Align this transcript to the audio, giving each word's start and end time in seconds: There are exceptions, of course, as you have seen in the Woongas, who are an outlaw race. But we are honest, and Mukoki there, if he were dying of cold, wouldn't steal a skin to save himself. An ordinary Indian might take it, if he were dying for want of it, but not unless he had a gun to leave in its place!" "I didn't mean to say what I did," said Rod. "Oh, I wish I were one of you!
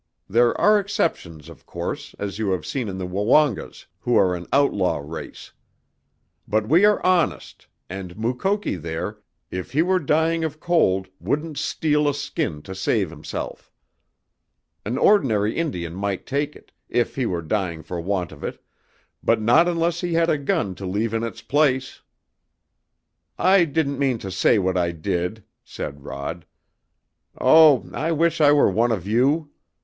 There 0.27 0.59
are 0.59 0.79
exceptions, 0.79 1.47
of 1.47 1.67
course, 1.67 2.15
as 2.17 2.39
you 2.39 2.53
have 2.53 2.65
seen 2.65 2.89
in 2.89 2.97
the 2.97 3.05
Woongas, 3.05 3.85
who 3.99 4.15
are 4.17 4.33
an 4.33 4.47
outlaw 4.51 4.97
race. 4.97 5.51
But 6.47 6.67
we 6.67 6.85
are 6.85 7.05
honest, 7.05 7.67
and 7.87 8.17
Mukoki 8.17 8.77
there, 8.77 9.19
if 9.51 9.73
he 9.73 9.83
were 9.83 9.99
dying 9.99 10.43
of 10.43 10.59
cold, 10.59 11.07
wouldn't 11.19 11.59
steal 11.59 12.09
a 12.09 12.15
skin 12.15 12.63
to 12.63 12.73
save 12.73 13.11
himself. 13.11 13.71
An 14.83 14.97
ordinary 14.97 15.55
Indian 15.55 15.93
might 15.93 16.25
take 16.25 16.55
it, 16.55 16.71
if 16.89 17.13
he 17.15 17.27
were 17.27 17.43
dying 17.43 17.83
for 17.83 18.01
want 18.01 18.31
of 18.31 18.43
it, 18.43 18.59
but 19.21 19.39
not 19.39 19.67
unless 19.67 20.01
he 20.01 20.13
had 20.15 20.31
a 20.31 20.37
gun 20.39 20.73
to 20.73 20.85
leave 20.87 21.13
in 21.13 21.21
its 21.21 21.43
place!" 21.43 22.01
"I 23.37 23.65
didn't 23.65 23.99
mean 23.99 24.17
to 24.17 24.31
say 24.31 24.57
what 24.57 24.77
I 24.77 24.93
did," 24.93 25.43
said 25.63 26.03
Rod. 26.03 26.47
"Oh, 27.39 27.87
I 27.93 28.11
wish 28.11 28.41
I 28.41 28.51
were 28.51 28.67
one 28.67 28.91
of 28.91 29.05
you! 29.07 29.51